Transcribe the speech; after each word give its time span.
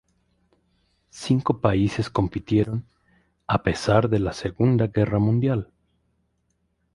Cinco 1.11 1.61
países 1.61 2.09
compitieron 2.09 2.87
a 3.45 3.61
pesar 3.61 4.09
de 4.09 4.17
la 4.17 4.33
Segunda 4.33 4.87
Guerra 4.87 5.19
Mundial. 5.19 5.71